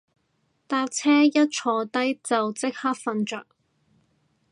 [0.67, 3.45] 搭車一坐低就即刻瞓着